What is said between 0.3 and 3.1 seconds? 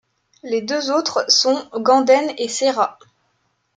Les deux autres sont Ganden et Séra.